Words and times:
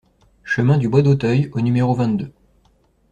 Chemin 0.43 0.79
du 0.79 0.89
Bois 0.89 1.03
d'Auteuil 1.03 1.51
au 1.53 1.61
numéro 1.61 1.93
vingt-deux 1.93 2.33